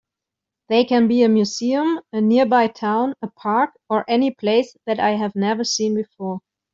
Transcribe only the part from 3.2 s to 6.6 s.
a park, or any place that I have never been before.